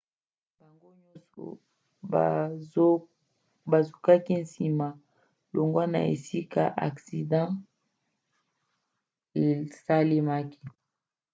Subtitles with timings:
[0.57, 2.85] bango nyonso
[3.71, 4.87] bazokaki nsima
[5.55, 7.41] longwa na esika aksida
[9.45, 10.63] esalemaki